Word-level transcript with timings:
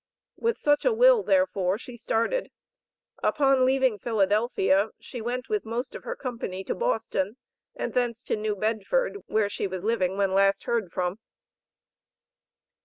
With 0.35 0.57
such 0.57 0.83
a 0.83 0.91
will, 0.93 1.21
therefore, 1.21 1.77
she 1.77 1.95
started. 1.95 2.49
Upon 3.21 3.63
leaving 3.67 3.99
Philadelphia, 3.99 4.89
she 4.99 5.21
went 5.21 5.47
with 5.47 5.61
the 5.61 5.69
most 5.69 5.93
of 5.93 6.05
her 6.05 6.15
company 6.15 6.63
to 6.63 6.73
Boston, 6.73 7.37
and 7.75 7.93
thence 7.93 8.23
to 8.23 8.35
New 8.35 8.55
Bedford, 8.55 9.17
where 9.27 9.47
she 9.47 9.67
was 9.67 9.83
living 9.83 10.17
when 10.17 10.33
last 10.33 10.63
heard 10.63 10.91
from. 10.91 11.19